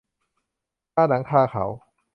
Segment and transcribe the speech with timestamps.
[0.93, 1.65] คาหนังคาเขา